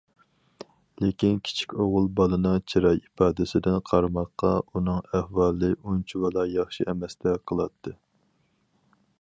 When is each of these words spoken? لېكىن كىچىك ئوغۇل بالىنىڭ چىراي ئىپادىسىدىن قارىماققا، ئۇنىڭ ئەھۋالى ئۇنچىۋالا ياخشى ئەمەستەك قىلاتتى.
لېكىن 1.03 1.35
كىچىك 1.49 1.75
ئوغۇل 1.83 2.07
بالىنىڭ 2.19 2.57
چىراي 2.73 2.97
ئىپادىسىدىن 3.03 3.77
قارىماققا، 3.91 4.51
ئۇنىڭ 4.73 5.05
ئەھۋالى 5.19 5.71
ئۇنچىۋالا 5.77 6.49
ياخشى 6.59 6.89
ئەمەستەك 6.95 7.47
قىلاتتى. 7.53 7.99